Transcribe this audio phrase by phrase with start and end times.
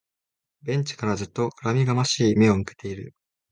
[0.63, 3.13] ベンチからずっと恨みがましい目を向けている